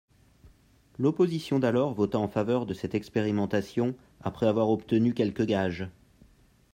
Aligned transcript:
L’opposition 0.97 1.59
d’alors 1.59 1.93
vota 1.93 2.17
en 2.17 2.27
faveur 2.27 2.65
de 2.65 2.73
cette 2.73 2.95
expérimentation 2.95 3.93
après 4.21 4.47
avoir 4.47 4.71
obtenu 4.71 5.13
quelques 5.13 5.45
gages. 5.45 5.91